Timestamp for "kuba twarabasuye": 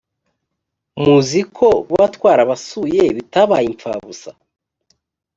1.87-3.03